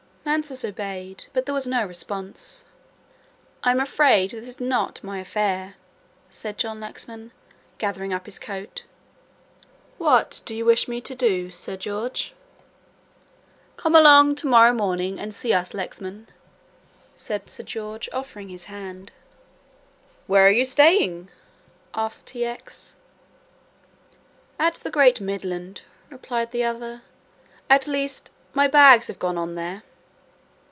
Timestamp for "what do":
9.97-10.55